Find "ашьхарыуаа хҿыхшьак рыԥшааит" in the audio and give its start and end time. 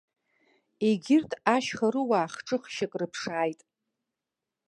1.55-3.59